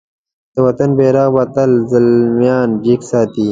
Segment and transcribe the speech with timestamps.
[0.53, 3.47] د وطن بېرغ به تل زلميان جګ ساتی.